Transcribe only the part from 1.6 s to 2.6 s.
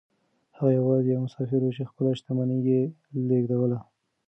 و چې خپله شتمني